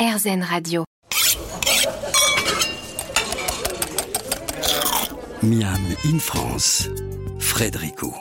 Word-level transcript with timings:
RZN 0.00 0.42
Radio. 0.42 0.84
Miam 5.42 5.76
in 6.06 6.18
France, 6.18 6.88
Frédérico. 7.38 8.14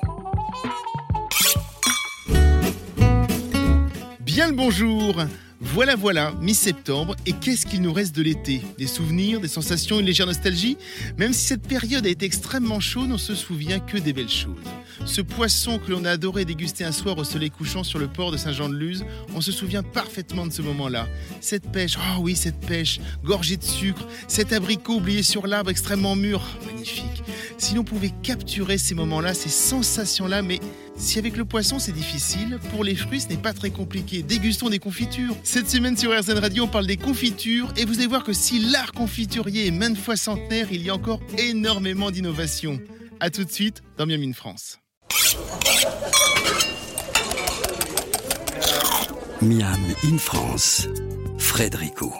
Bien 4.20 4.50
le 4.50 4.56
bonjour 4.56 5.16
voilà, 5.62 5.96
voilà, 5.96 6.34
mi-septembre, 6.42 7.16
et 7.26 7.34
qu'est-ce 7.34 7.66
qu'il 7.66 7.82
nous 7.82 7.92
reste 7.92 8.16
de 8.16 8.22
l'été? 8.22 8.62
Des 8.78 8.88
souvenirs, 8.88 9.42
des 9.42 9.50
sensations, 9.50 10.00
une 10.00 10.06
légère 10.06 10.26
nostalgie? 10.26 10.78
Même 11.18 11.34
si 11.34 11.46
cette 11.46 11.68
période 11.68 12.06
a 12.06 12.10
été 12.10 12.26
extrêmement 12.26 12.80
chaude, 12.80 13.12
on 13.12 13.18
se 13.18 13.36
souvient 13.36 13.80
que 13.80 13.98
des 13.98 14.14
belles 14.14 14.30
choses. 14.30 14.56
Ce 15.06 15.22
poisson 15.22 15.78
que 15.78 15.92
l'on 15.92 16.06
a 16.06 16.12
adoré 16.12 16.46
déguster 16.46 16.86
un 16.86 16.94
soir 16.94 17.18
au 17.18 17.24
soleil 17.26 17.50
couchant 17.50 17.84
sur 17.84 18.00
le 18.00 18.08
port 18.08 18.32
de 18.32 18.38
Saint-Jean-de-Luz, 18.38 19.04
on 19.36 19.42
se 19.42 19.52
souvient 19.52 19.84
parfaitement 19.84 20.48
de 20.48 20.54
ce 20.54 20.62
moment-là. 20.62 21.08
Cette 21.42 21.70
pêche, 21.72 21.98
oh 21.98 22.20
oui, 22.22 22.36
cette 22.38 22.60
pêche, 22.60 23.02
gorgée 23.24 23.58
de 23.58 23.64
sucre, 23.64 24.08
cet 24.28 24.54
abricot 24.54 24.96
oublié 24.96 25.24
sur 25.24 25.46
l'arbre 25.46 25.72
extrêmement 25.72 26.16
mûr, 26.16 26.42
magnifique. 26.66 27.24
Si 27.58 27.76
l'on 27.76 27.84
pouvait 27.84 28.14
capturer 28.24 28.78
ces 28.78 28.96
moments-là, 28.96 29.34
ces 29.34 29.50
sensations-là, 29.50 30.42
mais 30.42 30.62
si 31.00 31.18
avec 31.18 31.38
le 31.38 31.46
poisson 31.46 31.80
c'est 31.80 31.92
difficile, 31.92 32.60
pour 32.72 32.84
les 32.84 32.96
fruits 32.96 33.22
ce 33.22 33.30
n'est 33.30 33.38
pas 33.38 33.54
très 33.54 33.72
compliqué. 33.72 34.22
Dégustons 34.22 34.70
des 34.70 34.80
confitures. 34.80 35.36
Cette 35.44 35.70
semaine 35.70 35.98
sur 35.98 36.12
RZN 36.12 36.38
Radio, 36.38 36.66
on 36.66 36.68
parle 36.68 36.86
des 36.86 36.98
confitures 36.98 37.74
et 37.78 37.86
vous 37.86 37.96
allez 37.98 38.08
voir 38.08 38.24
que 38.24 38.34
si 38.34 38.60
l'art 38.60 38.92
confiturier 38.92 39.68
est 39.68 39.72
maintes 39.72 39.98
fois 39.98 40.16
centenaire, 40.16 40.68
il 40.72 40.84
y 40.84 40.90
a 40.90 40.96
encore 40.96 41.22
énormément 41.38 42.12
d'innovations. 42.12 42.80
A 43.20 43.30
tout 43.30 43.44
de 43.44 43.52
suite 43.52 43.82
dans 43.98 44.06
Miami 44.06 44.34
France. 44.34 44.80
Miam 49.42 49.80
in 50.04 50.18
France, 50.18 50.88
Frédérico. 51.38 52.14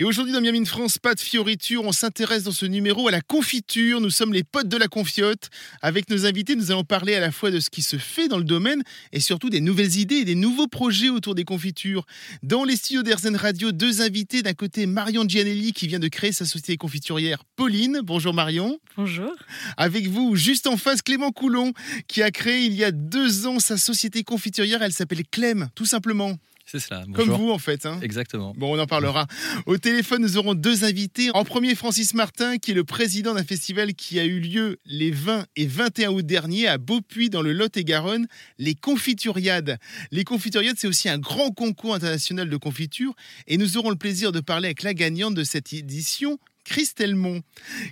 Et 0.00 0.04
aujourd'hui 0.04 0.32
dans 0.32 0.40
Miami 0.40 0.64
France, 0.64 0.96
pas 0.96 1.16
de 1.16 1.20
fioriture, 1.20 1.82
on 1.84 1.90
s'intéresse 1.90 2.44
dans 2.44 2.52
ce 2.52 2.66
numéro 2.66 3.08
à 3.08 3.10
la 3.10 3.20
confiture. 3.20 4.00
Nous 4.00 4.10
sommes 4.10 4.32
les 4.32 4.44
potes 4.44 4.68
de 4.68 4.76
la 4.76 4.86
confiote. 4.86 5.50
Avec 5.82 6.08
nos 6.08 6.24
invités, 6.24 6.54
nous 6.54 6.70
allons 6.70 6.84
parler 6.84 7.16
à 7.16 7.20
la 7.20 7.32
fois 7.32 7.50
de 7.50 7.58
ce 7.58 7.68
qui 7.68 7.82
se 7.82 7.96
fait 7.96 8.28
dans 8.28 8.38
le 8.38 8.44
domaine 8.44 8.84
et 9.12 9.18
surtout 9.18 9.50
des 9.50 9.60
nouvelles 9.60 9.96
idées 9.96 10.18
et 10.18 10.24
des 10.24 10.36
nouveaux 10.36 10.68
projets 10.68 11.08
autour 11.08 11.34
des 11.34 11.42
confitures. 11.42 12.06
Dans 12.44 12.62
les 12.62 12.76
studios 12.76 13.02
d'Airzen 13.02 13.34
Radio, 13.34 13.72
deux 13.72 14.00
invités. 14.00 14.42
D'un 14.42 14.54
côté, 14.54 14.86
Marion 14.86 15.24
Gianelli 15.26 15.72
qui 15.72 15.88
vient 15.88 15.98
de 15.98 16.06
créer 16.06 16.30
sa 16.30 16.44
société 16.44 16.76
confiturière 16.76 17.42
Pauline. 17.56 18.00
Bonjour 18.04 18.32
Marion. 18.32 18.78
Bonjour. 18.96 19.34
Avec 19.76 20.06
vous, 20.06 20.36
juste 20.36 20.68
en 20.68 20.76
face, 20.76 21.02
Clément 21.02 21.32
Coulon 21.32 21.72
qui 22.06 22.22
a 22.22 22.30
créé 22.30 22.66
il 22.66 22.74
y 22.74 22.84
a 22.84 22.92
deux 22.92 23.48
ans 23.48 23.58
sa 23.58 23.76
société 23.76 24.22
confiturière. 24.22 24.80
Elle 24.80 24.92
s'appelle 24.92 25.24
Clem, 25.28 25.70
tout 25.74 25.86
simplement. 25.86 26.36
C'est 26.70 26.80
cela. 26.80 27.02
Comme 27.14 27.30
vous, 27.30 27.50
en 27.50 27.58
fait. 27.58 27.86
Hein. 27.86 27.98
Exactement. 28.02 28.52
Bon, 28.54 28.76
on 28.76 28.78
en 28.78 28.86
parlera. 28.86 29.26
Au 29.64 29.78
téléphone, 29.78 30.20
nous 30.20 30.36
aurons 30.36 30.54
deux 30.54 30.84
invités. 30.84 31.30
En 31.32 31.42
premier, 31.42 31.74
Francis 31.74 32.12
Martin, 32.12 32.58
qui 32.58 32.72
est 32.72 32.74
le 32.74 32.84
président 32.84 33.32
d'un 33.32 33.42
festival 33.42 33.94
qui 33.94 34.20
a 34.20 34.26
eu 34.26 34.38
lieu 34.38 34.76
les 34.84 35.10
20 35.10 35.46
et 35.56 35.66
21 35.66 36.10
août 36.10 36.26
dernier 36.26 36.68
à 36.68 36.76
Beaupuy, 36.76 37.30
dans 37.30 37.40
le 37.40 37.54
Lot-et-Garonne, 37.54 38.26
les 38.58 38.74
Confituriades. 38.74 39.78
Les 40.10 40.24
Confituriades, 40.24 40.76
c'est 40.78 40.88
aussi 40.88 41.08
un 41.08 41.18
grand 41.18 41.52
concours 41.52 41.94
international 41.94 42.50
de 42.50 42.56
confiture. 42.58 43.14
Et 43.46 43.56
nous 43.56 43.78
aurons 43.78 43.88
le 43.88 43.96
plaisir 43.96 44.30
de 44.30 44.40
parler 44.40 44.66
avec 44.66 44.82
la 44.82 44.92
gagnante 44.92 45.34
de 45.34 45.44
cette 45.44 45.72
édition, 45.72 46.38
Christelle 46.68 47.16
Mont. 47.16 47.42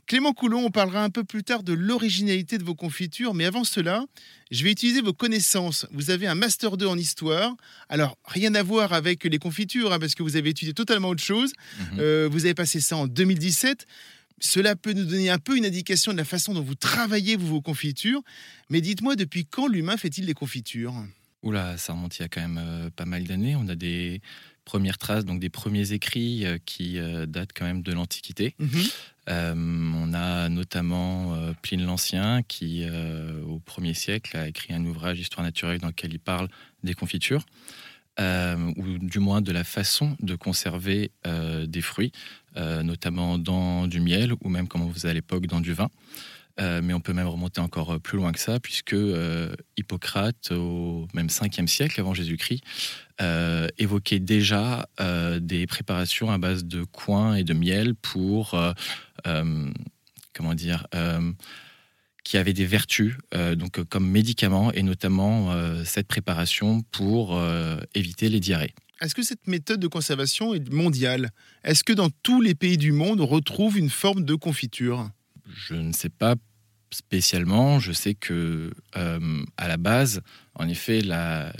Clément 0.07 0.35
Coulon, 0.35 0.67
on 0.67 0.71
parlera 0.71 1.03
un 1.03 1.09
peu 1.09 1.25
plus 1.25 1.43
tard 1.43 1.63
de 1.63 1.73
l'originalité 1.73 2.59
de 2.59 2.65
vos 2.65 2.75
confitures, 2.75 3.33
mais 3.33 3.47
avant 3.47 3.65
cela, 3.65 4.05
je 4.51 4.65
vais 4.65 4.71
utiliser 4.71 5.01
vos 5.01 5.15
connaissances. 5.15 5.87
Vous 5.93 6.11
avez 6.11 6.27
un 6.27 6.35
Master 6.35 6.77
2 6.77 6.87
en 6.87 6.99
histoire. 6.99 7.57
Alors, 7.89 8.19
rien 8.27 8.55
à 8.55 8.63
voir 8.63 8.93
avec 8.93 9.25
les 9.25 9.39
confitures, 9.39 9.95
hein, 9.95 9.99
parce 9.99 10.15
que 10.15 10.23
vous 10.23 10.37
avez 10.37 10.51
étudié 10.51 10.75
totalement 10.75 11.09
autre 11.09 11.25
chose. 11.25 11.53
Mhm. 11.79 12.01
Euh, 12.01 12.29
vous 12.31 12.45
avez 12.45 12.55
passé 12.55 12.81
ça 12.81 12.99
en 12.99 13.07
2017. 13.07 13.87
Cela 14.41 14.77
peut 14.77 14.93
nous 14.93 15.07
donner 15.07 15.31
un 15.31 15.39
peu 15.39 15.57
une 15.57 15.65
indication 15.65 16.13
de 16.13 16.19
la 16.19 16.27
façon 16.27 16.53
dont 16.53 16.63
vous 16.63 16.75
travaillez 16.75 17.37
vos 17.37 17.63
confitures. 17.63 18.21
Mais 18.69 18.83
dites-moi, 18.83 19.17
depuis 19.17 19.47
quand 19.47 19.69
l'humain 19.69 19.97
fait-il 19.97 20.27
des 20.27 20.35
confitures? 20.35 20.95
Oula, 21.43 21.79
ça 21.79 21.95
remonte 21.95 22.19
il 22.19 22.23
y 22.23 22.25
a 22.27 22.29
quand 22.29 22.43
même 22.43 22.61
euh, 22.63 22.91
pas 22.95 23.07
mal 23.07 23.25
d'années. 23.25 23.57
On 23.57 23.69
a 23.69 23.75
des 23.75 24.21
premières 24.67 24.99
traces, 24.99 25.25
donc 25.25 25.41
des 25.41 25.49
premiers 25.49 25.93
écrits 25.93 26.45
euh, 26.45 26.59
qui 26.67 26.99
euh, 26.99 27.25
datent 27.25 27.53
quand 27.57 27.65
même 27.65 27.81
de 27.83 27.93
l'Antiquité. 27.93 28.55
Mhm. 28.59 28.69
Euh, 29.29 29.55
on 29.57 30.13
a 30.13 30.49
notamment 30.51 31.37
Pline 31.63 31.85
l'Ancien 31.85 32.43
qui, 32.43 32.85
au 33.49 33.59
1er 33.59 33.95
siècle, 33.95 34.37
a 34.37 34.47
écrit 34.47 34.73
un 34.73 34.85
ouvrage 34.85 35.19
Histoire 35.19 35.45
naturelle 35.45 35.81
dans 35.81 35.89
lequel 35.89 36.13
il 36.13 36.21
parle 36.21 36.49
des 36.85 36.95
confitures. 36.95 37.45
ou 38.21 38.99
du 38.99 39.19
moins 39.19 39.41
de 39.41 39.51
la 39.51 39.65
façon 39.65 40.17
de 40.21 40.37
conserver 40.37 41.11
des 41.67 41.81
fruits, 41.81 42.13
notamment 42.55 43.37
dans 43.37 43.89
du 43.89 43.99
miel 43.99 44.33
ou 44.45 44.49
même, 44.49 44.69
comme 44.69 44.83
on 44.83 44.93
faisait 44.93 45.11
à 45.11 45.15
l'époque, 45.15 45.49
dans 45.49 45.61
du 45.61 45.73
vin. 45.73 45.89
Euh, 46.59 46.81
mais 46.83 46.95
on 46.95 47.01
peut 47.01 47.13
même 47.13 47.27
remonter 47.27 47.61
encore 47.61 48.01
plus 48.01 48.17
loin 48.17 48.33
que 48.33 48.39
ça, 48.39 48.59
puisque 48.61 48.95
euh, 48.95 49.55
Hippocrate, 49.77 50.53
au 50.53 51.07
même 51.13 51.27
5e 51.27 51.67
siècle 51.67 52.01
avant 52.01 52.15
Jésus-Christ, 52.15 52.63
évoquait 53.79 54.21
déjà 54.21 54.89
des 55.41 55.67
préparations 55.67 56.31
à 56.31 56.39
base 56.39 56.65
de 56.65 56.85
coin 56.85 57.35
et 57.35 57.45
de 57.45 57.55
miel 57.55 57.95
pour, 57.95 58.55
comment 59.25 60.55
dire, 60.55 60.87
qui 62.25 62.37
avaient 62.39 62.53
des 62.53 62.67
vertus, 62.67 63.15
donc 63.57 63.83
comme 63.85 64.11
médicaments, 64.11 64.73
et 64.73 64.83
notamment 64.83 65.55
cette 65.85 66.09
préparation 66.09 66.83
pour 66.91 67.41
éviter 67.95 68.29
les 68.29 68.41
diarrhées. 68.41 68.75
Est-ce 69.01 69.15
que 69.15 69.23
cette 69.23 69.47
méthode 69.47 69.79
de 69.79 69.89
conservation 69.89 70.55
est 70.55 70.73
mondiale? 70.73 71.31
Est-ce 71.65 71.85
que 71.85 71.93
dans 71.93 72.09
tous 72.23 72.41
les 72.41 72.55
pays 72.55 72.79
du 72.79 72.93
monde, 72.93 73.21
on 73.21 73.27
retrouve 73.27 73.77
une 73.77 73.91
forme 73.91 74.25
de 74.25 74.35
confiture? 74.35 75.11
Je 75.55 75.75
ne 75.75 75.93
sais 75.93 76.09
pas 76.09 76.35
spécialement. 76.91 77.79
Je 77.79 77.93
sais 77.93 78.15
que 78.15 78.71
euh, 78.97 79.45
à 79.57 79.69
la 79.69 79.77
base, 79.77 80.23
en 80.55 80.69
effet, 80.69 81.01
la, 81.01 81.53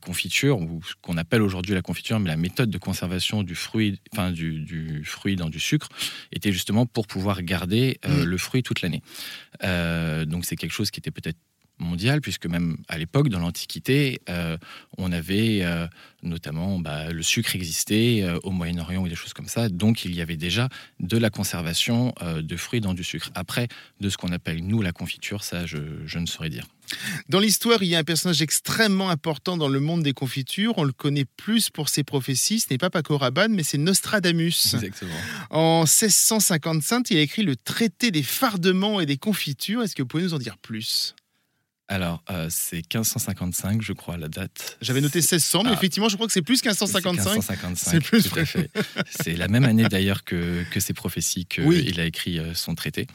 confiture, 0.00 0.60
ou 0.60 0.80
ce 0.84 0.94
qu'on 1.02 1.16
appelle 1.16 1.42
aujourd'hui 1.42 1.74
la 1.74 1.82
confiture, 1.82 2.20
mais 2.20 2.28
la 2.28 2.36
méthode 2.36 2.70
de 2.70 2.78
conservation 2.78 3.42
du 3.42 3.56
fruit, 3.56 4.00
enfin 4.12 4.30
du, 4.30 5.02
fruit 5.04 5.34
dans 5.34 5.50
du 5.50 5.58
sucre, 5.58 5.88
était 6.32 6.52
justement 6.52 6.86
pour 6.86 7.08
pouvoir 7.08 7.42
garder 7.42 7.98
euh, 8.04 8.22
mmh. 8.22 8.24
le 8.24 8.38
fruit 8.38 8.62
toute 8.62 8.82
l'année. 8.82 9.02
Euh, 9.64 10.24
donc 10.24 10.44
c'est 10.44 10.54
quelque 10.54 10.72
chose 10.72 10.92
qui 10.92 11.00
était 11.00 11.10
peut-être 11.10 11.38
mondiale, 11.80 12.20
puisque 12.20 12.46
même 12.46 12.76
à 12.88 12.98
l'époque, 12.98 13.28
dans 13.28 13.40
l'Antiquité, 13.40 14.20
euh, 14.28 14.56
on 14.98 15.12
avait 15.12 15.60
euh, 15.62 15.86
notamment 16.22 16.78
bah, 16.78 17.10
le 17.10 17.22
sucre 17.22 17.56
existait 17.56 18.22
euh, 18.22 18.38
au 18.42 18.50
Moyen-Orient 18.50 19.02
ou 19.02 19.08
des 19.08 19.14
choses 19.14 19.32
comme 19.32 19.48
ça. 19.48 19.68
Donc 19.68 20.04
il 20.04 20.14
y 20.14 20.20
avait 20.20 20.36
déjà 20.36 20.68
de 21.00 21.16
la 21.16 21.30
conservation 21.30 22.14
de 22.36 22.56
fruits 22.56 22.80
dans 22.80 22.94
du 22.94 23.04
sucre. 23.04 23.30
Après, 23.34 23.68
de 24.00 24.08
ce 24.08 24.16
qu'on 24.16 24.32
appelle 24.32 24.64
nous 24.64 24.82
la 24.82 24.92
confiture, 24.92 25.42
ça 25.42 25.66
je, 25.66 25.78
ne 26.18 26.26
saurais 26.26 26.50
dire. 26.50 26.66
Dans 27.28 27.38
l'histoire, 27.38 27.82
il 27.84 27.88
y 27.88 27.94
a 27.94 27.98
un 27.98 28.04
personnage 28.04 28.42
extrêmement 28.42 29.10
important 29.10 29.56
dans 29.56 29.68
le 29.68 29.78
monde 29.78 30.02
des 30.02 30.12
confitures. 30.12 30.74
On 30.76 30.82
le 30.82 30.92
connaît 30.92 31.24
plus 31.24 31.70
pour 31.70 31.88
ses 31.88 32.02
prophéties. 32.02 32.60
Ce 32.60 32.66
n'est 32.70 32.78
pas 32.78 32.90
Paco 32.90 33.16
Rabanne, 33.16 33.54
mais 33.54 33.62
c'est 33.62 33.78
Nostradamus. 33.78 34.74
Exactement. 34.74 35.14
En 35.50 35.82
1655, 35.82 37.10
il 37.10 37.18
a 37.18 37.20
écrit 37.20 37.42
le 37.42 37.54
traité 37.54 38.10
des 38.10 38.24
fardements 38.24 39.00
et 39.00 39.06
des 39.06 39.18
confitures. 39.18 39.82
Est-ce 39.82 39.94
que 39.94 40.02
vous 40.02 40.08
pouvez 40.08 40.24
nous 40.24 40.34
en 40.34 40.38
dire 40.38 40.58
plus? 40.58 41.14
Alors, 41.90 42.22
euh, 42.30 42.46
c'est 42.50 42.76
1555, 42.76 43.82
je 43.82 43.92
crois, 43.92 44.16
la 44.16 44.28
date. 44.28 44.78
J'avais 44.80 45.00
noté 45.00 45.18
1600, 45.18 45.64
mais 45.64 45.70
ah. 45.70 45.72
effectivement, 45.72 46.08
je 46.08 46.14
crois 46.14 46.28
que 46.28 46.32
c'est 46.32 46.40
plus 46.40 46.62
1555. 46.64 47.34
1555, 47.34 47.76
c'est 47.76 48.00
plus 48.00 48.22
tout 48.22 48.46
fait. 48.46 48.70
C'est 49.10 49.34
la 49.34 49.48
même 49.48 49.64
année 49.64 49.82
d'ailleurs 49.88 50.22
que, 50.22 50.62
que 50.70 50.78
ces 50.78 50.94
prophéties 50.94 51.46
qu'il 51.46 51.64
il 51.72 51.98
a 51.98 52.04
écrit 52.04 52.38
euh, 52.38 52.54
son 52.54 52.76
traité. 52.76 53.08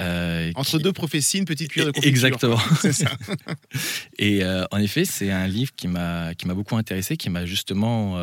Euh, 0.00 0.52
Entre 0.54 0.78
deux 0.78 0.92
prophéties, 0.92 1.38
une 1.38 1.46
petite 1.46 1.70
cuillère 1.70 1.86
de 1.86 1.92
confiture. 1.92 2.10
Exactement. 2.10 2.58
Ça. 2.92 3.10
Et 4.18 4.44
en 4.44 4.78
effet, 4.78 5.06
c'est 5.06 5.30
un 5.30 5.46
livre 5.46 5.72
qui 5.74 5.88
m'a 5.88 6.34
beaucoup 6.48 6.76
intéressé, 6.76 7.16
qui 7.16 7.30
m'a 7.30 7.46
justement 7.46 8.20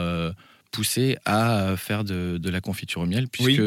poussé 0.71 1.17
à 1.25 1.73
faire 1.75 2.03
de, 2.03 2.37
de, 2.37 2.49
la 2.51 2.61
confiture 2.61 3.01
au 3.01 3.07
miel, 3.07 3.27
puisque 3.27 3.61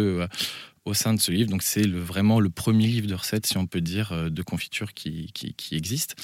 au 0.85 0.94
sein 0.94 1.15
de 1.15 1.21
ce 1.21 1.31
livre. 1.31 1.50
Donc 1.50 1.62
c'est 1.62 1.87
vraiment 1.87 2.41
le 2.41 2.50
premier 2.50 2.87
livre 2.87 3.06
de 3.06 3.15
recettes, 3.15 3.47
si 3.47 3.56
on 3.59 3.67
peut 3.67 3.81
dire, 3.81 4.12
euh, 4.12 4.31
de 4.31 4.43
confiture 4.43 4.94
qui, 4.94 5.31
qui, 5.32 5.75
existe, 5.75 6.17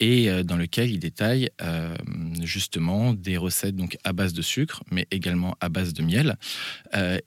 et 0.00 0.30
euh, 0.30 0.42
dans 0.42 0.56
lequel 0.56 0.90
il 0.90 0.98
détaille 0.98 1.50
euh, 1.62 1.96
justement 2.42 3.14
des 3.14 3.36
recettes 3.36 3.76
donc 3.76 3.96
à 4.04 4.12
base 4.12 4.32
de 4.32 4.42
sucre, 4.42 4.82
mais 4.90 5.06
également 5.10 5.56
à 5.60 5.68
base 5.68 5.94
de 5.94 6.02
miel, 6.02 6.36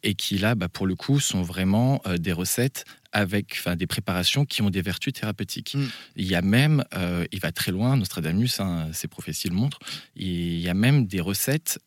et 0.03 0.15
qui 0.15 0.38
là, 0.38 0.56
bah, 0.56 0.69
pour 0.69 0.88
le 0.88 0.95
coup, 0.95 1.19
sont 1.19 1.41
vraiment 1.41 2.01
des 2.18 2.31
recettes 2.31 2.86
avec 3.12 3.56
enfin, 3.59 3.75
des 3.75 3.88
préparations 3.88 4.45
qui 4.45 4.62
ont 4.62 4.69
des 4.69 4.81
vertus 4.81 5.13
thérapeutiques. 5.13 5.75
Mm. 5.75 5.88
Il 6.15 6.25
y 6.25 6.36
a 6.36 6.41
même, 6.41 6.83
il 7.31 7.39
va 7.39 7.51
très 7.51 7.71
loin, 7.71 7.95
Nostradamus, 7.97 8.59
hein, 8.59 8.89
ses 8.91 9.07
prophéties 9.07 9.50
le 9.50 9.56
montrent, 9.56 9.79
il 10.15 10.59
y 10.59 10.69
a 10.69 10.74
même 10.74 11.06
des 11.06 11.21
recettes 11.21 11.79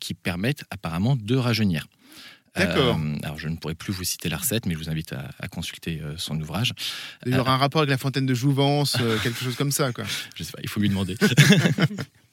qui 0.00 0.14
permettent 0.14 0.64
apparemment 0.70 1.16
de 1.16 1.36
rajeunir. 1.36 1.86
D'accord. 2.56 2.98
Euh, 2.98 3.18
alors, 3.22 3.38
je 3.38 3.48
ne 3.48 3.56
pourrais 3.56 3.74
plus 3.74 3.92
vous 3.92 4.04
citer 4.04 4.28
la 4.28 4.38
recette, 4.38 4.66
mais 4.66 4.74
je 4.74 4.78
vous 4.78 4.90
invite 4.90 5.12
à, 5.12 5.48
consulter 5.48 6.00
euh, 6.02 6.14
son 6.16 6.40
ouvrage. 6.40 6.72
Il 7.24 7.34
y 7.34 7.38
aura 7.38 7.54
un 7.54 7.58
rapport 7.58 7.80
avec 7.82 7.90
la 7.90 7.98
fontaine 7.98 8.26
de 8.26 8.34
Jouvence, 8.34 8.96
euh, 9.00 9.18
quelque 9.22 9.42
chose 9.42 9.56
comme 9.56 9.72
ça, 9.72 9.92
quoi. 9.92 10.04
Je 10.34 10.42
sais 10.42 10.52
pas, 10.52 10.58
il 10.62 10.68
faut 10.68 10.80
lui 10.80 10.88
demander. 10.88 11.16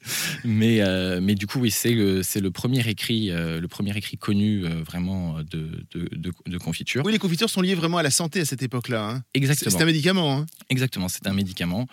mais, 0.44 0.82
euh, 0.82 1.20
mais 1.22 1.36
du 1.36 1.48
coup, 1.48 1.60
oui, 1.60 1.72
c'est 1.72 1.92
le, 1.94 2.24
c'est 2.24 2.40
le 2.40 2.52
premier 2.52 2.88
écrit, 2.88 3.32
euh, 3.32 3.60
le 3.60 3.68
premier 3.68 3.96
écrit 3.98 4.18
connu 4.18 4.66
euh, 4.66 4.84
vraiment 4.84 5.40
de, 5.40 5.86
de, 5.92 6.10
de, 6.46 6.58
confiture. 6.58 7.04
Oui, 7.06 7.12
les 7.12 7.20
confitures 7.20 7.50
sont 7.50 7.62
liées 7.62 7.76
vraiment 7.76 7.98
à 7.98 8.04
la 8.04 8.12
santé 8.12 8.42
à 8.42 8.46
cette 8.46 8.64
époque-là. 8.64 9.10
Hein. 9.10 9.24
Exactement. 9.34 9.72
C'est 9.72 9.82
un 9.82 9.86
médicament. 9.86 10.38
Hein. 10.38 10.46
Exactement, 10.70 11.08
c'est 11.08 11.28
un 11.28 11.34
médicament. 11.34 11.88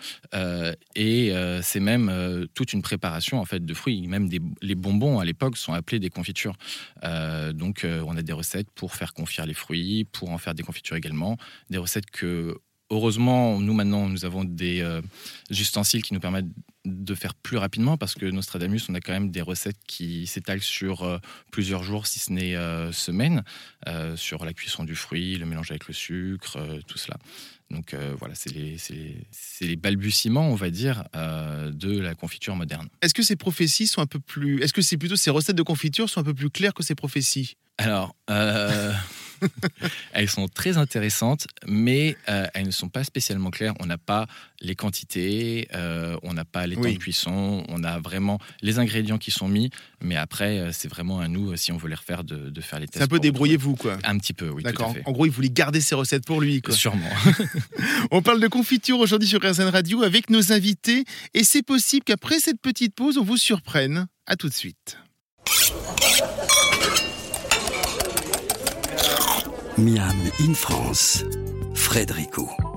et 0.95 1.33
c'est 1.61 1.79
même 1.79 2.47
toute 2.53 2.73
une 2.73 2.81
préparation 2.81 3.39
en 3.39 3.45
fait 3.45 3.65
de 3.65 3.73
fruits. 3.73 4.07
Même 4.07 4.29
des, 4.29 4.39
les 4.61 4.75
bonbons 4.75 5.19
à 5.19 5.25
l'époque 5.25 5.57
sont 5.57 5.73
appelés 5.73 5.99
des 5.99 6.09
confitures. 6.09 6.55
donc, 7.53 7.85
on 7.85 8.17
a 8.17 8.21
des 8.21 8.33
recettes 8.33 8.69
pour 8.75 8.95
faire 8.95 9.13
confire 9.13 9.45
les 9.45 9.53
fruits, 9.53 10.05
pour 10.05 10.29
en 10.29 10.37
faire 10.37 10.53
des 10.53 10.63
confitures 10.63 10.95
également. 10.95 11.37
Des 11.69 11.77
recettes 11.77 12.09
que 12.11 12.57
heureusement, 12.91 13.59
nous 13.59 13.73
maintenant, 13.73 14.07
nous 14.07 14.25
avons 14.25 14.43
des 14.43 14.81
euh, 14.81 15.01
ustensiles 15.49 16.03
qui 16.03 16.13
nous 16.13 16.19
permettent 16.19 16.49
de 16.83 17.15
faire 17.15 17.33
plus 17.35 17.57
rapidement 17.57 17.97
parce 17.97 18.15
que 18.15 18.25
Nostradamus, 18.25 18.81
on 18.89 18.95
a 18.95 18.99
quand 18.99 19.13
même 19.13 19.31
des 19.31 19.41
recettes 19.41 19.77
qui 19.87 20.27
s'étalent 20.27 20.61
sur 20.61 21.03
euh, 21.03 21.17
plusieurs 21.51 21.83
jours, 21.83 22.05
si 22.05 22.19
ce 22.19 22.31
n'est 22.31 22.55
euh, 22.55 22.91
semaines, 22.91 23.43
sur 24.15 24.45
la 24.45 24.53
cuisson 24.53 24.83
du 24.83 24.95
fruit, 24.95 25.37
le 25.37 25.45
mélange 25.45 25.71
avec 25.71 25.87
le 25.87 25.93
sucre, 25.93 26.59
tout 26.87 26.97
cela. 26.97 27.17
Donc 27.71 27.95
voilà, 28.19 28.35
c'est 28.35 28.53
les, 28.53 28.77
les, 29.61 29.75
balbutiements, 29.75 30.49
on 30.49 30.55
va 30.55 30.69
dire, 30.69 31.03
de 31.13 31.99
la 31.99 32.13
confiture 32.15 32.55
moderne. 32.55 32.89
Est-ce 33.01 33.13
que 33.13 33.23
ces 33.23 33.35
prophéties 33.35 33.87
sont 33.87 34.01
un 34.01 34.05
peu 34.05 34.19
plus... 34.19 34.61
Est-ce 34.61 34.73
que 34.73 34.81
c'est 34.81 34.97
plutôt 34.97 35.15
ces 35.15 35.31
recettes 35.31 35.55
de 35.55 35.63
confiture 35.63 36.09
sont 36.09 36.19
un 36.19 36.23
peu 36.23 36.33
plus 36.33 36.49
claires 36.49 36.73
que 36.73 36.83
ces 36.83 36.95
prophéties? 36.95 37.55
Alors... 37.77 38.15
elles 40.13 40.29
sont 40.29 40.47
très 40.47 40.77
intéressantes, 40.77 41.47
mais 41.67 42.17
euh, 42.29 42.47
elles 42.53 42.65
ne 42.65 42.71
sont 42.71 42.89
pas 42.89 43.03
spécialement 43.03 43.49
claires. 43.49 43.73
On 43.79 43.85
n'a 43.85 43.97
pas 43.97 44.27
les 44.61 44.75
quantités, 44.75 45.67
euh, 45.73 46.17
on 46.23 46.33
n'a 46.33 46.45
pas 46.45 46.67
les 46.67 46.75
temps 46.75 46.81
de 46.81 46.97
cuisson, 46.97 47.63
on 47.67 47.83
a 47.83 47.99
vraiment 47.99 48.39
les 48.61 48.79
ingrédients 48.79 49.17
qui 49.17 49.31
sont 49.31 49.47
mis, 49.47 49.69
mais 50.01 50.15
après, 50.15 50.59
euh, 50.59 50.71
c'est 50.71 50.87
vraiment 50.87 51.19
à 51.19 51.27
nous, 51.27 51.55
si 51.55 51.71
on 51.71 51.77
veut 51.77 51.89
les 51.89 51.95
refaire, 51.95 52.23
de, 52.23 52.61
faire 52.61 52.79
les 52.79 52.87
tests. 52.87 52.97
C'est 52.97 53.03
un 53.03 53.07
peu 53.07 53.19
débrouillez-vous, 53.19 53.75
quoi. 53.75 53.97
Un 54.03 54.17
petit 54.17 54.33
peu, 54.33 54.49
oui. 54.49 54.63
D'accord. 54.63 54.95
En 55.05 55.11
gros, 55.11 55.25
il 55.25 55.31
voulait 55.31 55.49
garder 55.49 55.81
ses 55.81 55.95
recettes 55.95 56.25
pour 56.25 56.41
lui, 56.41 56.61
quoi. 56.61 56.73
Sûrement. 56.73 57.09
on 58.11 58.21
parle 58.21 58.39
de 58.39 58.47
confiture 58.47 58.99
aujourd'hui 58.99 59.27
sur 59.27 59.39
RZN 59.41 59.69
Radio 59.69 60.03
avec 60.03 60.29
nos 60.29 60.51
invités, 60.51 61.05
et 61.33 61.43
c'est 61.43 61.63
possible 61.63 62.03
qu'après 62.03 62.39
cette 62.39 62.61
petite 62.61 62.95
pause, 62.95 63.17
on 63.17 63.23
vous 63.23 63.37
surprenne. 63.37 64.07
À 64.27 64.35
tout 64.35 64.47
de 64.47 64.53
suite. 64.53 64.97
Miam 69.81 70.15
in 70.39 70.53
France, 70.53 71.25
Frédérico. 71.73 72.70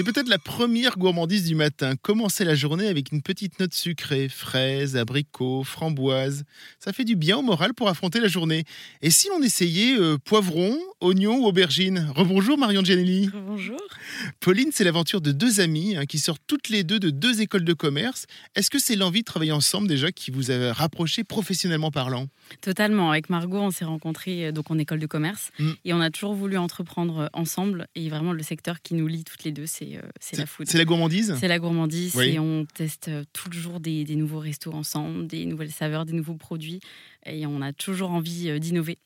C'est 0.00 0.04
peut-être 0.10 0.30
la 0.30 0.38
première 0.38 0.96
gourmandise 0.96 1.44
du 1.44 1.54
matin. 1.54 1.94
Commencer 1.94 2.42
la 2.46 2.54
journée 2.54 2.88
avec 2.88 3.12
une 3.12 3.20
petite 3.20 3.60
note 3.60 3.74
sucrée, 3.74 4.30
fraises, 4.30 4.96
abricots, 4.96 5.62
framboises. 5.62 6.44
Ça 6.78 6.94
fait 6.94 7.04
du 7.04 7.16
bien 7.16 7.36
au 7.36 7.42
moral 7.42 7.74
pour 7.74 7.86
affronter 7.86 8.18
la 8.18 8.28
journée. 8.28 8.64
Et 9.02 9.10
si 9.10 9.28
l'on 9.28 9.42
essayait 9.42 9.98
euh, 9.98 10.16
poivron, 10.16 10.74
oignon 11.02 11.36
ou 11.40 11.46
aubergine 11.46 12.10
Rebonjour 12.16 12.56
Marion 12.56 12.82
Gianelli. 12.82 13.28
Bonjour. 13.46 13.78
Pauline, 14.40 14.70
c'est 14.72 14.84
l'aventure 14.84 15.20
de 15.20 15.32
deux 15.32 15.60
amies 15.60 15.96
hein, 15.96 16.06
qui 16.06 16.18
sortent 16.18 16.40
toutes 16.46 16.70
les 16.70 16.82
deux 16.82 16.98
de 16.98 17.10
deux 17.10 17.42
écoles 17.42 17.64
de 17.64 17.74
commerce. 17.74 18.24
Est-ce 18.54 18.70
que 18.70 18.78
c'est 18.78 18.96
l'envie 18.96 19.20
de 19.20 19.26
travailler 19.26 19.52
ensemble 19.52 19.86
déjà 19.86 20.12
qui 20.12 20.30
vous 20.30 20.50
a 20.50 20.72
rapproché 20.72 21.24
professionnellement 21.24 21.90
parlant? 21.90 22.26
Totalement. 22.62 23.10
Avec 23.10 23.28
Margot, 23.28 23.58
on 23.58 23.70
s'est 23.70 23.84
rencontrés 23.84 24.46
euh, 24.46 24.52
donc 24.52 24.70
en 24.70 24.78
école 24.78 24.98
de 24.98 25.06
commerce 25.06 25.50
mm. 25.58 25.70
et 25.84 25.92
on 25.92 26.00
a 26.00 26.08
toujours 26.08 26.32
voulu 26.32 26.56
entreprendre 26.56 27.18
euh, 27.18 27.26
ensemble. 27.34 27.86
Et 27.94 28.08
vraiment, 28.08 28.32
le 28.32 28.42
secteur 28.42 28.80
qui 28.80 28.94
nous 28.94 29.06
lie 29.06 29.24
toutes 29.24 29.44
les 29.44 29.52
deux, 29.52 29.66
c'est 29.66 29.89
euh, 29.96 30.36
la 30.36 30.46
food. 30.46 30.68
C'est 30.68 30.78
la 30.78 30.84
gourmandise 30.84 31.36
C'est 31.38 31.48
la 31.48 31.58
gourmandise 31.58 32.16
et 32.16 32.38
on 32.38 32.66
teste 32.66 33.10
toujours 33.32 33.80
des, 33.80 34.04
des 34.04 34.16
nouveaux 34.16 34.38
restos 34.38 34.72
ensemble, 34.72 35.26
des 35.26 35.46
nouvelles 35.46 35.72
saveurs, 35.72 36.04
des 36.04 36.12
nouveaux 36.12 36.34
produits 36.34 36.80
et 37.26 37.46
on 37.46 37.62
a 37.62 37.72
toujours 37.72 38.10
envie 38.10 38.58
d'innover. 38.60 38.98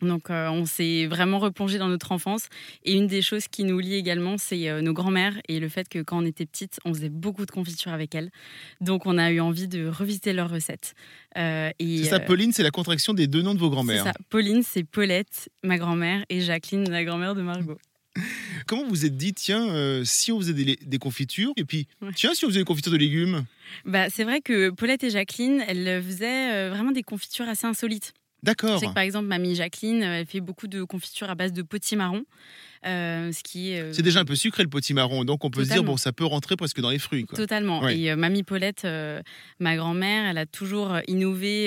Donc 0.00 0.30
euh, 0.30 0.48
on 0.48 0.64
s'est 0.64 1.06
vraiment 1.06 1.38
replongé 1.38 1.78
dans 1.78 1.88
notre 1.88 2.12
enfance. 2.12 2.46
Et 2.84 2.94
une 2.94 3.06
des 3.06 3.22
choses 3.22 3.48
qui 3.48 3.64
nous 3.64 3.78
lie 3.78 3.94
également, 3.94 4.36
c'est 4.38 4.68
euh, 4.68 4.80
nos 4.80 4.92
grands-mères 4.92 5.34
et 5.48 5.58
le 5.58 5.68
fait 5.68 5.88
que 5.88 6.00
quand 6.00 6.22
on 6.22 6.26
était 6.26 6.46
petite, 6.46 6.78
on 6.84 6.94
faisait 6.94 7.08
beaucoup 7.08 7.46
de 7.46 7.50
confitures 7.50 7.92
avec 7.92 8.14
elles. 8.14 8.30
Donc 8.80 9.06
on 9.06 9.18
a 9.18 9.30
eu 9.30 9.40
envie 9.40 9.68
de 9.68 9.86
revisiter 9.88 10.32
leurs 10.32 10.50
recettes. 10.50 10.94
Euh, 11.36 11.70
c'est 11.80 12.04
ça, 12.04 12.20
Pauline, 12.20 12.52
c'est 12.52 12.62
la 12.62 12.70
contraction 12.70 13.12
des 13.14 13.26
deux 13.26 13.42
noms 13.42 13.54
de 13.54 13.60
vos 13.60 13.70
grands-mères. 13.70 14.04
C'est 14.04 14.26
Pauline, 14.28 14.62
c'est 14.62 14.84
Paulette, 14.84 15.48
ma 15.64 15.78
grand-mère, 15.78 16.24
et 16.28 16.40
Jacqueline, 16.40 16.88
la 16.88 17.04
grand-mère 17.04 17.34
de 17.34 17.42
Margot. 17.42 17.78
Comment 18.68 18.86
vous 18.86 19.06
êtes 19.06 19.16
dit, 19.16 19.34
tiens, 19.34 20.02
si 20.04 20.30
on 20.30 20.38
faisait 20.38 20.52
des, 20.52 20.98
confitures, 20.98 21.52
et 21.56 21.64
puis, 21.64 21.88
tiens, 22.14 22.34
si 22.34 22.44
on 22.44 22.48
faisait 22.48 22.60
des 22.60 22.64
confitures 22.64 22.92
de 22.92 22.98
légumes? 22.98 23.44
Bah, 23.84 24.10
C'est 24.10 24.24
vrai 24.24 24.40
que 24.40 24.70
Paulette 24.70 25.02
et 25.04 25.10
Jacqueline, 25.10 25.64
elles 25.66 26.02
faisaient 26.02 26.68
vraiment 26.68 26.92
des 26.92 27.02
confitures 27.02 27.48
assez 27.48 27.66
insolites. 27.66 28.12
D'accord. 28.42 28.74
Je 28.74 28.78
sais 28.78 28.86
que 28.86 28.92
par 28.92 29.02
exemple, 29.02 29.26
mamie 29.26 29.54
Jacqueline, 29.54 30.02
elle 30.02 30.26
fait 30.26 30.40
beaucoup 30.40 30.68
de 30.68 30.84
confitures 30.84 31.28
à 31.28 31.34
base 31.34 31.52
de 31.52 31.62
potimarron. 31.62 32.24
Euh, 32.86 33.32
ce 33.32 33.42
qui 33.42 33.72
est, 33.72 33.80
euh, 33.80 33.92
c'est 33.92 34.02
déjà 34.02 34.20
un 34.20 34.24
peu 34.24 34.36
sucré 34.36 34.62
le 34.62 34.68
potimarron, 34.68 35.24
donc 35.24 35.44
on 35.44 35.50
peut 35.50 35.64
se 35.64 35.70
dire 35.70 35.82
bon 35.82 35.96
ça 35.96 36.12
peut 36.12 36.24
rentrer 36.24 36.54
presque 36.54 36.80
dans 36.80 36.90
les 36.90 37.00
fruits. 37.00 37.26
Totalement. 37.26 37.88
Et 37.88 38.12
euh, 38.12 38.16
mamie 38.16 38.44
Paulette, 38.44 38.86
ma 39.58 39.76
grand-mère, 39.76 40.30
elle 40.30 40.38
a 40.38 40.46
toujours 40.46 40.98
innové. 41.08 41.64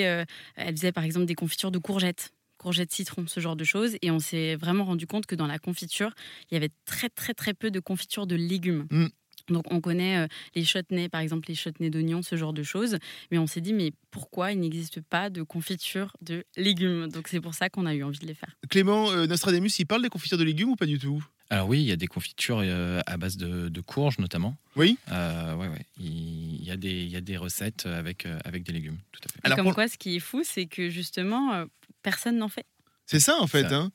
elle 0.56 0.76
faisait 0.76 0.92
par 0.92 1.04
exemple 1.04 1.26
des 1.26 1.34
confitures 1.34 1.70
de 1.70 1.78
courgettes 1.78 2.32
courgettes 2.62 2.92
citron, 2.92 3.26
ce 3.26 3.40
genre 3.40 3.56
de 3.56 3.64
choses. 3.64 3.96
Et 4.02 4.10
on 4.10 4.18
s'est 4.18 4.56
vraiment 4.56 4.84
rendu 4.84 5.06
compte 5.06 5.26
que 5.26 5.34
dans 5.34 5.46
la 5.46 5.58
confiture, 5.58 6.12
il 6.50 6.54
y 6.54 6.56
avait 6.56 6.70
très 6.84 7.10
très 7.10 7.34
très 7.34 7.54
peu 7.54 7.70
de 7.70 7.80
confitures 7.80 8.26
de 8.26 8.36
légumes. 8.36 8.86
Mm. 8.90 9.06
Donc 9.48 9.72
on 9.72 9.80
connaît 9.80 10.18
euh, 10.18 10.26
les 10.54 10.64
chutneys, 10.64 11.08
par 11.08 11.20
exemple 11.20 11.48
les 11.48 11.54
chutneys 11.54 11.90
d'oignons, 11.90 12.22
ce 12.22 12.36
genre 12.36 12.52
de 12.52 12.62
choses. 12.62 12.98
Mais 13.30 13.38
on 13.38 13.46
s'est 13.46 13.60
dit, 13.60 13.72
mais 13.72 13.92
pourquoi 14.10 14.52
il 14.52 14.60
n'existe 14.60 15.00
pas 15.00 15.30
de 15.30 15.42
confiture 15.42 16.16
de 16.22 16.44
légumes? 16.56 17.08
Donc 17.08 17.28
c'est 17.28 17.40
pour 17.40 17.54
ça 17.54 17.68
qu'on 17.68 17.86
a 17.86 17.94
eu 17.94 18.02
envie 18.02 18.20
de 18.20 18.26
les 18.26 18.34
faire. 18.34 18.56
Clément, 18.70 19.10
euh, 19.10 19.26
Nostradamus, 19.26 19.78
il 19.78 19.86
parle 19.86 20.02
des 20.02 20.08
confitures 20.08 20.38
de 20.38 20.44
légumes 20.44 20.70
ou 20.70 20.76
pas 20.76 20.86
du 20.86 20.98
tout? 20.98 21.24
Alors 21.52 21.68
oui, 21.68 21.80
il 21.80 21.86
y 21.86 21.92
a 21.92 21.96
des 21.96 22.06
confitures 22.06 22.60
euh, 22.62 23.00
à 23.06 23.16
base 23.16 23.36
de, 23.36 23.80
courges 23.82 24.18
notamment. 24.18 24.56
Oui. 24.74 24.96
Euh, 25.10 25.54
ouais, 25.54 25.68
ouais. 25.68 25.86
Il 25.98 26.64
y 26.64 26.70
a 26.70 26.76
des, 26.76 27.02
il 27.02 27.10
y 27.10 27.16
a 27.16 27.20
des 27.20 27.36
recettes 27.36 27.86
avec, 27.86 28.26
avec 28.44 28.62
des 28.62 28.72
légumes, 28.72 28.98
tout 29.12 29.20
à 29.24 29.32
fait. 29.32 29.38
Alors, 29.44 29.58
comme 29.58 29.74
quoi, 29.74 29.86
ce 29.86 29.98
qui 29.98 30.16
est 30.16 30.20
fou, 30.20 30.42
c'est 30.44 30.66
que 30.66 30.88
justement, 30.88 31.64
personne 32.02 32.38
n'en 32.38 32.48
fait. 32.48 32.66
C'est 33.06 33.20
ça 33.20 33.36
en 33.40 33.46
fait. 33.46 33.66
Hein 33.66 33.92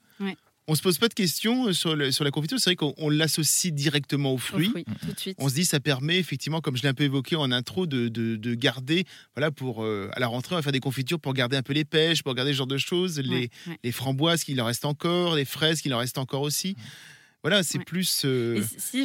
on 0.68 0.76
se 0.76 0.82
pose 0.82 0.98
pas 0.98 1.08
de 1.08 1.14
questions 1.14 1.68
euh, 1.68 1.74
sur, 1.74 2.14
sur 2.14 2.24
la 2.24 2.32
confiture. 2.32 2.60
C'est 2.60 2.72
vrai 2.72 2.76
qu'on 2.76 3.10
l'associe 3.10 3.74
directement 3.74 4.34
aux 4.34 4.38
fruits. 4.38 4.72
tout 5.02 5.14
de 5.14 5.20
suite. 5.20 5.38
On 5.40 5.48
se 5.48 5.54
dit 5.54 5.66
ça 5.66 5.80
permet 5.80 6.18
effectivement, 6.18 6.60
comme 6.60 6.76
je 6.76 6.84
l'ai 6.84 6.90
un 6.90 6.94
peu 6.94 7.06
évoqué 7.06 7.36
en 7.36 7.52
intro, 7.52 7.88
de, 7.88 8.10
de, 8.10 8.54
garder, 8.54 9.06
voilà, 9.36 9.52
pour 9.52 9.84
euh, 9.84 10.10
à 10.14 10.20
la 10.20 10.28
rentrée, 10.28 10.56
on 10.56 10.58
va 10.58 10.62
faire 10.62 10.72
des 10.72 10.80
confitures 10.80 11.20
pour 11.20 11.34
garder 11.34 11.56
un 11.56 11.64
peu 11.64 11.74
les 11.74 11.86
pêches, 11.86 12.22
pour 12.22 12.34
garder 12.36 12.52
ce 12.52 12.58
genre 12.58 12.68
de 12.68 12.78
choses, 12.78 13.20
les, 13.20 13.50
les, 13.84 13.92
framboises 13.92 14.44
qu'il 14.44 14.60
en 14.62 14.66
reste 14.66 14.86
encore, 14.86 15.36
les 15.36 15.46
fraises 15.46 15.82
qu'il 15.82 15.94
en 15.94 16.00
reste 16.00 16.18
encore 16.18 16.42
aussi. 16.42 16.76
Voilà, 17.48 17.64
c'est 17.64 17.80
plus. 17.80 18.24
Euh, 18.26 18.62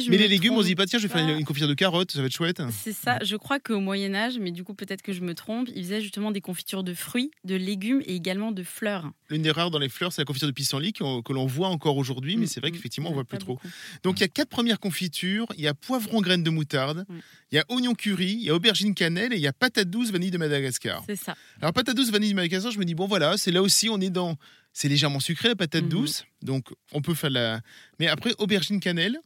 mais 0.09 0.17
les 0.17 0.27
légumes, 0.27 0.55
on 0.55 0.61
se 0.61 0.67
dit 0.67 0.75
pas, 0.75 0.85
tiens, 0.85 0.99
je 0.99 1.07
vais 1.07 1.13
faire 1.13 1.25
une 1.25 1.45
confiture 1.45 1.69
de 1.69 1.73
carottes, 1.73 2.11
ça 2.11 2.19
va 2.19 2.25
être 2.25 2.33
chouette. 2.33 2.61
C'est 2.83 2.91
ça, 2.91 3.17
je 3.23 3.37
crois 3.37 3.57
qu'au 3.61 3.79
Moyen-Âge, 3.79 4.37
mais 4.37 4.51
du 4.51 4.65
coup, 4.65 4.73
peut-être 4.73 5.01
que 5.01 5.13
je 5.13 5.21
me 5.21 5.33
trompe, 5.33 5.69
ils 5.73 5.83
faisaient 5.83 6.01
justement 6.01 6.29
des 6.29 6.41
confitures 6.41 6.83
de 6.83 6.93
fruits, 6.93 7.31
de 7.45 7.55
légumes 7.55 8.01
et 8.05 8.15
également 8.15 8.51
de 8.51 8.61
fleurs. 8.63 9.09
L'une 9.29 9.43
des 9.43 9.51
rares 9.51 9.71
dans 9.71 9.79
les 9.79 9.87
fleurs, 9.87 10.11
c'est 10.11 10.19
la 10.19 10.25
confiture 10.25 10.49
de 10.49 10.53
pissenlit 10.53 10.91
que 10.91 11.31
l'on 11.31 11.45
voit 11.45 11.69
encore 11.69 11.95
aujourd'hui, 11.95 12.35
mais 12.35 12.43
mm, 12.43 12.47
c'est 12.47 12.59
vrai 12.59 12.71
mm, 12.71 12.73
qu'effectivement, 12.73 13.11
on 13.11 13.13
voit 13.13 13.23
plus 13.23 13.37
trop. 13.37 13.57
Donc, 14.03 14.19
il 14.19 14.21
y 14.21 14.25
a 14.25 14.27
quatre 14.27 14.49
premières 14.49 14.81
confitures 14.81 15.47
il 15.57 15.63
y 15.63 15.67
a 15.67 15.73
poivron 15.73 16.19
graines 16.19 16.43
de 16.43 16.49
moutarde, 16.49 17.05
il 17.49 17.55
y 17.55 17.59
a 17.59 17.65
oignon 17.69 17.95
curry, 17.95 18.33
il 18.33 18.43
y 18.43 18.49
a 18.49 18.55
aubergine 18.55 18.93
cannelle 18.93 19.31
et 19.31 19.37
il 19.37 19.41
y 19.41 19.47
a 19.47 19.53
patate 19.53 19.89
douce 19.89 20.11
vanille 20.11 20.31
de 20.31 20.37
Madagascar. 20.37 21.01
C'est 21.07 21.15
ça. 21.15 21.35
Alors, 21.61 21.71
patate 21.71 21.95
douce 21.95 22.11
vanille 22.11 22.31
de 22.31 22.35
Madagascar, 22.35 22.73
je 22.73 22.79
me 22.79 22.83
dis, 22.83 22.93
bon, 22.93 23.07
voilà, 23.07 23.37
c'est 23.37 23.51
là 23.51 23.61
aussi, 23.61 23.87
on 23.87 24.01
est 24.01 24.09
dans 24.09 24.35
c'est 24.73 24.89
légèrement 24.89 25.19
sucré 25.19 25.49
la 25.49 25.55
patate 25.55 25.83
mhm. 25.83 25.89
douce, 25.89 26.25
donc 26.41 26.65
on 26.91 27.01
peut 27.01 27.13
faire 27.13 27.29
la. 27.29 27.61
Mais 27.99 28.07
après 28.07 28.33
aubergine 28.39 28.79
cannelle. 28.79 29.19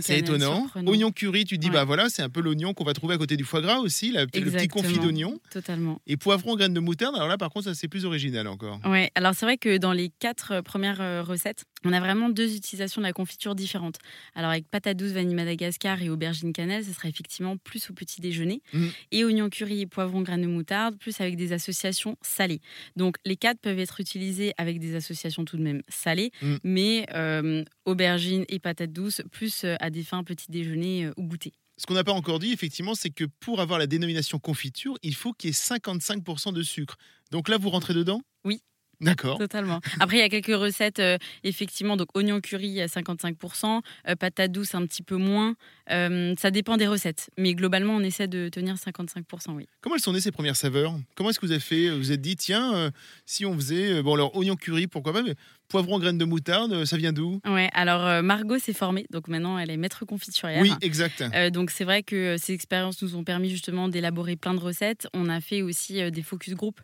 C'est 0.00 0.20
étonnant. 0.20 0.66
Oignon 0.86 1.10
curry, 1.10 1.44
tu 1.44 1.58
dis 1.58 1.68
bah 1.68 1.84
voilà, 1.84 2.08
c'est 2.08 2.22
un 2.22 2.30
peu 2.30 2.40
l'oignon 2.40 2.74
qu'on 2.74 2.84
va 2.84 2.94
trouver 2.94 3.16
à 3.16 3.18
côté 3.18 3.36
du 3.36 3.44
foie 3.44 3.60
gras 3.60 3.78
aussi, 3.78 4.12
le 4.12 4.26
petit 4.26 4.68
confit 4.68 4.98
d'oignon. 4.98 5.38
Totalement. 5.50 6.00
Et 6.06 6.16
poivron 6.16 6.56
graines 6.56 6.74
de 6.74 6.80
moutarde. 6.80 7.16
Alors 7.16 7.28
là, 7.28 7.36
par 7.36 7.50
contre, 7.50 7.66
ça 7.66 7.74
c'est 7.74 7.88
plus 7.88 8.04
original 8.04 8.46
encore. 8.46 8.80
Ouais. 8.86 9.10
Alors 9.14 9.34
c'est 9.34 9.44
vrai 9.44 9.58
que 9.58 9.76
dans 9.76 9.92
les 9.92 10.10
quatre 10.20 10.52
euh, 10.52 10.62
premières 10.62 11.00
euh, 11.00 11.22
recettes, 11.22 11.64
on 11.84 11.92
a 11.92 12.00
vraiment 12.00 12.28
deux 12.28 12.54
utilisations 12.54 13.00
de 13.00 13.06
la 13.06 13.12
confiture 13.12 13.54
différentes. 13.54 13.98
Alors 14.34 14.50
avec 14.50 14.68
patate 14.68 14.96
douce, 14.96 15.12
vanille 15.12 15.34
Madagascar 15.34 16.02
et 16.02 16.10
aubergine 16.10 16.52
cannelle, 16.52 16.84
ce 16.84 16.92
sera 16.92 17.08
effectivement 17.08 17.56
plus 17.56 17.90
au 17.90 17.94
petit 17.94 18.20
déjeuner. 18.20 18.62
Mm. 18.72 18.86
Et 19.12 19.24
oignon 19.24 19.48
curry 19.48 19.82
et 19.82 19.86
poivron 19.86 20.22
graines 20.22 20.42
de 20.42 20.46
moutarde, 20.46 20.96
plus 20.98 21.20
avec 21.20 21.36
des 21.36 21.52
associations 21.52 22.16
salées. 22.22 22.60
Donc 22.96 23.16
les 23.24 23.36
quatre 23.36 23.60
peuvent 23.60 23.78
être 23.78 24.00
utilisés 24.00 24.52
avec 24.58 24.80
des 24.80 24.94
associations 24.94 25.44
tout 25.44 25.56
de 25.56 25.62
même 25.62 25.82
salées, 25.88 26.32
mm. 26.42 26.56
mais 26.64 27.06
euh, 27.14 27.64
aubergine 27.84 28.44
et 28.48 28.58
patate 28.58 28.92
douce, 28.92 29.22
plus 29.30 29.64
euh, 29.64 29.76
à 29.80 29.90
des 29.90 30.02
fins 30.02 30.24
petit 30.24 30.50
déjeuner 30.50 31.06
euh, 31.06 31.12
ou 31.16 31.24
goûter. 31.24 31.52
Ce 31.78 31.86
qu'on 31.86 31.94
n'a 31.94 32.04
pas 32.04 32.12
encore 32.12 32.40
dit, 32.40 32.52
effectivement, 32.52 32.96
c'est 32.96 33.10
que 33.10 33.24
pour 33.24 33.60
avoir 33.60 33.78
la 33.78 33.86
dénomination 33.86 34.40
confiture, 34.40 34.98
il 35.02 35.14
faut 35.14 35.32
qu'il 35.32 35.50
y 35.50 35.52
ait 35.52 35.54
55% 35.54 36.52
de 36.52 36.62
sucre. 36.62 36.96
Donc 37.30 37.48
là, 37.48 37.56
vous 37.56 37.70
rentrez 37.70 37.94
dedans? 37.94 38.20
Oui. 38.44 38.62
D'accord. 39.00 39.38
Totalement. 39.38 39.80
Après, 40.00 40.16
il 40.16 40.20
y 40.20 40.22
a 40.22 40.28
quelques 40.28 40.58
recettes, 40.58 40.98
euh, 40.98 41.18
effectivement. 41.44 41.96
Donc, 41.96 42.16
oignon 42.16 42.40
curry 42.40 42.80
à 42.80 42.86
55%, 42.86 43.82
euh, 44.08 44.16
patate 44.16 44.50
douce 44.50 44.74
un 44.74 44.84
petit 44.86 45.02
peu 45.02 45.16
moins. 45.16 45.54
Euh, 45.90 46.34
ça 46.38 46.50
dépend 46.50 46.76
des 46.76 46.86
recettes. 46.86 47.30
Mais 47.38 47.54
globalement, 47.54 47.94
on 47.94 48.00
essaie 48.00 48.26
de 48.26 48.48
tenir 48.48 48.74
55%, 48.74 49.54
oui. 49.54 49.68
Comment 49.80 49.94
elles 49.94 50.00
sont 50.00 50.12
nées 50.12 50.20
ces 50.20 50.32
premières 50.32 50.56
saveurs? 50.56 50.94
Comment 51.14 51.30
est-ce 51.30 51.38
que 51.38 51.46
vous 51.46 51.52
avez 51.52 51.60
fait? 51.60 51.90
Vous 51.90 51.98
vous 51.98 52.12
êtes 52.12 52.20
dit, 52.20 52.36
tiens, 52.36 52.74
euh, 52.74 52.90
si 53.24 53.46
on 53.46 53.54
faisait, 53.54 54.02
bon, 54.02 54.14
alors 54.14 54.34
oignon 54.36 54.56
curry, 54.56 54.88
pourquoi 54.88 55.12
pas, 55.12 55.22
mais 55.22 55.34
poivron, 55.68 55.98
graines 55.98 56.18
de 56.18 56.24
moutarde, 56.24 56.84
ça 56.84 56.96
vient 56.96 57.12
d'où? 57.12 57.40
Ouais, 57.44 57.68
alors 57.74 58.22
Margot 58.22 58.58
s'est 58.58 58.72
formée. 58.72 59.06
Donc, 59.10 59.28
maintenant, 59.28 59.58
elle 59.58 59.70
est 59.70 59.76
maître 59.76 60.04
confiturière. 60.06 60.62
Oui, 60.62 60.72
exact. 60.80 61.22
Donc 61.52 61.70
c'est 61.70 61.84
vrai 61.84 62.02
que 62.02 62.36
ces 62.38 62.54
expériences 62.54 63.02
nous 63.02 63.16
ont 63.16 63.24
permis 63.24 63.50
justement 63.50 63.88
d'élaborer 63.88 64.36
plein 64.36 64.54
de 64.54 64.60
recettes. 64.60 65.08
On 65.12 65.28
a 65.28 65.40
fait 65.40 65.62
aussi 65.62 66.10
des 66.10 66.22
focus 66.22 66.54
group 66.54 66.80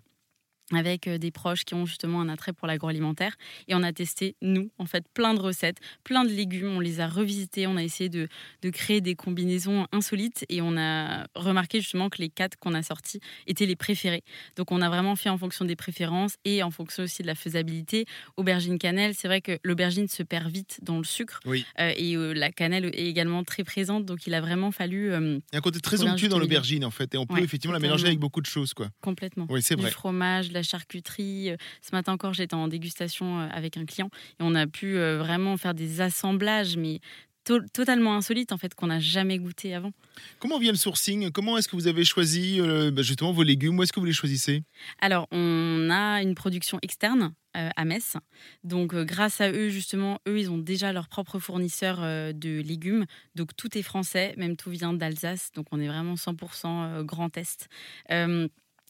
avec 0.73 1.09
des 1.09 1.31
proches 1.31 1.65
qui 1.65 1.75
ont 1.75 1.85
justement 1.87 2.21
un 2.21 2.29
attrait 2.29 2.53
pour 2.53 2.67
l'agroalimentaire. 2.67 3.35
Et 3.69 3.75
on 3.75 3.83
a 3.83 3.93
testé, 3.93 4.35
nous, 4.41 4.71
en 4.79 4.87
fait, 4.87 5.05
plein 5.13 5.35
de 5.35 5.41
recettes, 5.41 5.77
plein 6.05 6.25
de 6.25 6.31
légumes. 6.31 6.69
On 6.69 6.81
les 6.81 7.01
a 7.01 7.07
revisités, 7.09 7.67
on 7.67 7.77
a 7.77 7.83
essayé 7.83 8.09
de, 8.09 8.29
de 8.63 8.71
créer 8.71 9.01
des 9.01 9.15
combinaisons 9.15 9.87
insolites 9.93 10.45
et 10.49 10.63
on 10.63 10.77
a 10.77 11.27
remarqué 11.35 11.81
justement 11.81 12.09
que 12.09 12.19
les 12.19 12.31
quatre 12.31 12.57
qu'on 12.59 12.73
a 12.75 12.83
sortis 12.83 13.21
étaient 13.47 13.67
les 13.67 13.77
préférés. 13.77 14.23
Donc 14.57 14.73
on 14.73 14.81
a 14.81 14.89
vraiment 14.89 15.17
fait 15.17 15.29
en 15.29 15.37
fonction 15.39 15.65
des 15.65 15.77
préférences 15.77 16.37
et 16.45 16.63
en 16.63 16.71
fonction 16.71 17.03
aussi 17.05 17.23
de 17.23 17.27
la 17.27 17.35
faisabilité. 17.35 18.07
Aubergine 18.37 18.79
cannelle, 18.79 19.15
c'est 19.15 19.29
vrai 19.29 19.41
que 19.43 19.59
l'aubergine 19.65 20.09
se 20.09 20.23
perd 20.23 20.51
vite 20.51 20.79
dans 20.83 20.99
le 20.99 21.05
sucre 21.05 21.41
Oui. 21.45 21.67
euh, 21.79 21.93
et 21.97 22.17
euh, 22.17 22.33
la 22.33 22.51
cannelle 22.51 22.87
est 22.87 23.07
également 23.07 23.45
très 23.45 23.65
présente. 23.65 24.07
Donc 24.07 24.27
il 24.27 24.33
a 24.35 24.41
vraiment 24.41 24.71
fallu 24.71 25.13
euh, 25.13 25.39
Il 25.53 25.55
y 25.55 25.57
a 25.57 25.59
un 25.59 25.61
côté 25.61 25.81
très 25.81 26.03
onctueux 26.03 26.29
dans 26.29 26.39
l'aubergine, 26.39 26.85
en 26.85 26.91
fait, 26.91 27.15
et 27.15 27.19
on 27.19 27.27
peut 27.27 27.35
Ouais, 27.35 27.43
effectivement 27.43 27.73
la 27.75 27.81
mélanger 27.81 28.07
avec 28.07 28.19
beaucoup 28.19 28.41
de 28.41 28.47
choses, 28.47 28.73
quoi. 28.75 28.89
complètement. 29.03 29.47
Oui, 29.51 29.61
c'est 29.63 29.75
du 29.77 29.83
vrai. 29.83 29.91
fromage, 29.91 30.49
de 30.49 30.54
la 30.55 30.63
charcuterie. 30.63 31.51
Euh, 31.51 31.57
Ce 31.83 31.91
matin 31.95 32.13
encore, 32.13 32.33
j'étais 32.35 32.55
en 32.55 32.69
dégustation 32.69 33.41
euh, 33.41 33.49
avec 33.51 33.77
un 33.77 33.85
client 33.85 34.09
et 34.41 34.43
on 34.43 34.55
a 34.55 34.67
pu 34.67 34.97
euh, 34.97 35.19
vraiment 35.19 35.57
faire 35.57 35.75
des 35.75 36.01
assemblages, 36.01 36.77
mais 36.77 37.01
to- 37.45 37.61
totalement 37.73 38.15
insolites 38.17 38.53
en 38.53 38.57
fait, 38.59 38.75
qu'on 38.75 38.87
n'a 38.87 39.01
jamais 39.01 39.39
goûté 39.39 39.75
avant. 39.75 39.93
Comment 40.39 40.59
vient 40.59 40.73
le 40.73 40.79
sourcing? 40.79 41.31
Comment 41.31 41.59
est-ce 41.59 41.69
que 41.69 41.77
vous 41.77 41.87
avez 41.89 42.05
choisi 42.05 42.61
euh, 42.61 42.91
bah, 42.91 43.03
justement 43.03 43.33
vos 43.33 43.43
légumes? 43.43 43.79
Où 43.79 43.83
est-ce 43.83 43.93
que 43.93 44.01
vous 44.01 44.07
les 44.07 44.13
choisissez? 44.13 44.63
Alors, 45.01 45.27
on 45.33 45.89
a 45.91 46.23
une 46.23 46.35
production 46.35 46.79
externe 46.83 47.35
euh, 47.57 47.69
à 47.77 47.85
Metz. 47.85 48.17
Donc, 48.65 48.95
euh, 48.95 49.05
grâce 49.05 49.41
à 49.41 49.51
eux, 49.51 49.69
justement, 49.69 50.21
eux, 50.29 50.39
ils 50.39 50.51
ont 50.51 50.59
déjà 50.59 50.93
leur 50.93 51.09
propre 51.09 51.39
fournisseur 51.39 52.01
de 52.01 52.61
légumes. 52.61 53.05
Donc, 53.35 53.57
tout 53.57 53.77
est 53.77 53.83
français, 53.83 54.35
même 54.37 54.57
tout 54.57 54.71
vient 54.71 54.93
d'Alsace. 54.93 55.51
Donc, 55.55 55.67
on 55.73 55.81
est 55.81 55.87
vraiment 55.89 56.15
100% 56.15 56.67
euh, 56.67 57.03
Grand 57.03 57.37
Est. 57.37 57.69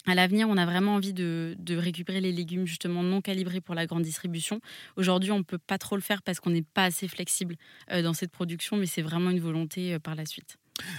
À 0.07 0.15
l'avenir, 0.15 0.49
on 0.49 0.57
a 0.57 0.67
vraiment 0.67 0.95
envie 0.95 1.15
de, 1.15 1.57
de 1.59 1.77
récupérer 1.77 2.21
les 2.21 2.33
légumes 2.33 2.67
justement 2.67 3.03
non 3.03 3.21
calibrés 3.21 3.61
pour 3.61 3.75
la 3.75 3.87
grande 3.87 4.03
distribution. 4.03 4.61
Aujourd'hui, 4.97 5.31
on 5.31 5.39
ne 5.39 5.45
peut 5.45 5.59
pas 5.59 5.79
trop 5.79 5.97
le 5.97 6.03
faire 6.03 6.23
parce 6.23 6.41
qu'on 6.41 6.51
n'est 6.51 6.63
pas 6.63 6.85
assez 6.85 7.09
flexible 7.09 7.57
euh, 7.91 8.03
dans 8.03 8.13
cette 8.13 8.31
production, 8.31 8.77
mais 8.77 8.87
c'est 8.87 9.03
vraiment 9.03 9.31
une 9.31 9.41
volonté 9.41 9.95
euh, 9.95 9.99
par 9.99 10.15
la 10.15 10.27
suite. 10.27 10.59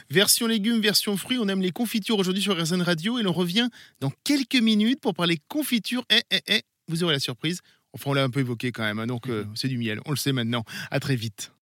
Version 0.10 0.48
légumes, 0.48 0.80
version 0.80 1.18
fruits, 1.18 1.38
on 1.40 1.48
aime 1.48 1.62
les 1.62 1.72
confitures 1.72 2.18
aujourd'hui 2.18 2.42
sur 2.42 2.60
RZN 2.60 2.82
Radio 2.82 3.20
et 3.20 3.24
l'on 3.24 3.34
revient 3.34 3.68
dans 4.00 4.12
quelques 4.24 4.56
minutes 4.56 5.02
pour 5.02 5.14
parler 5.14 5.38
confiture. 5.48 6.04
Eh, 6.10 6.22
eh, 6.32 6.40
eh, 6.48 6.62
vous 6.88 7.04
aurez 7.04 7.14
la 7.14 7.20
surprise. 7.20 7.60
Enfin, 7.94 8.12
on 8.12 8.14
l'a 8.14 8.24
un 8.24 8.30
peu 8.30 8.42
évoqué 8.42 8.72
quand 8.72 8.84
même, 8.84 9.00
hein, 9.00 9.08
donc 9.08 9.30
euh, 9.30 9.46
c'est 9.56 9.68
du 9.68 9.78
miel, 9.78 10.00
on 10.06 10.12
le 10.12 10.18
sait 10.18 10.34
maintenant. 10.34 10.64
À 10.92 11.00
très 11.00 11.16
vite. 11.16 11.55